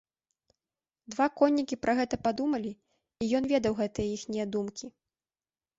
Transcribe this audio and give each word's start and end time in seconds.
Два 1.15 1.27
коннікі 1.41 1.79
пра 1.83 1.93
гэта 1.99 2.15
падумалі, 2.25 2.71
і 3.25 3.29
ён 3.41 3.53
ведаў 3.53 3.73
гэтыя 3.83 4.13
іхнія 4.17 4.45
думкі. 4.57 4.85